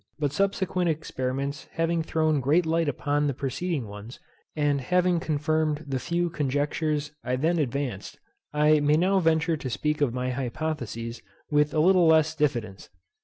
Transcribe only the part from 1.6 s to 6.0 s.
having thrown great light upon the preceding ones and having confirmed the